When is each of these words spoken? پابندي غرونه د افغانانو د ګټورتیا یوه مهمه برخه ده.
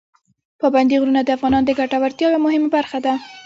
پابندي 0.59 0.95
غرونه 1.01 1.21
د 1.23 1.29
افغانانو 1.37 1.67
د 1.67 1.71
ګټورتیا 1.79 2.27
یوه 2.29 2.43
مهمه 2.45 2.69
برخه 2.75 2.97
ده. 3.05 3.13